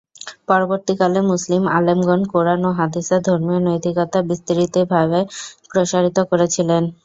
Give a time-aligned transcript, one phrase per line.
[0.47, 5.19] পরবর্তীকালে মুসলিম আলেমগণ কুরআন ও হাদিসের ধর্মীয় নৈতিকতা বিস্তৃতভাবে
[5.69, 6.83] প্রসারিত করেছিলেন।